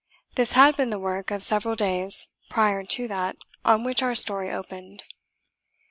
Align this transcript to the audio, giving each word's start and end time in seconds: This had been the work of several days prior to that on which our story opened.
This 0.33 0.53
had 0.53 0.75
been 0.75 0.89
the 0.89 0.97
work 0.97 1.29
of 1.29 1.43
several 1.43 1.75
days 1.75 2.25
prior 2.49 2.83
to 2.83 3.07
that 3.07 3.35
on 3.63 3.83
which 3.83 4.01
our 4.01 4.15
story 4.15 4.49
opened. 4.49 5.03